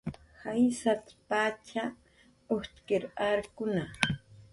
[0.43, 1.69] "Jaysat"" pach
[2.57, 3.83] ujtkir arkuna"